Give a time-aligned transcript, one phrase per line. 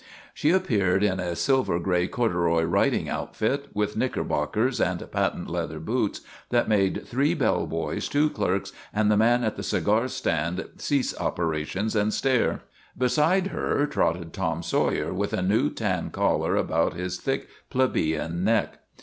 [0.33, 5.77] She appeared in a sil ver gray corduroy riding habit, with knickerbockers and patent leather
[5.79, 10.65] boots, that made three bell boys, two clerks, and the man at the cigar stand
[10.77, 12.61] cease op erations and stare.
[12.97, 18.79] Beside her trotted Tom Sawyer with a new tan collar about his thick, plebeian neck.